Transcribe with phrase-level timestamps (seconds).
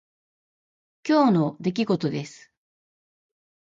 [1.07, 2.51] 今日の出来事です。